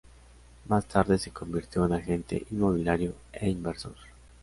Más 0.67 0.87
tarde 0.87 1.19
se 1.19 1.29
convirtió 1.29 1.85
en 1.85 1.93
agente 1.93 2.47
inmobiliario 2.49 3.13
e 3.33 3.47
inversor. 3.49 3.93